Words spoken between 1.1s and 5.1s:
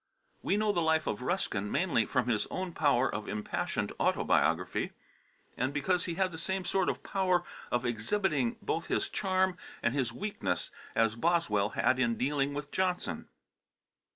Ruskin mainly from his own power of impassioned autobiography,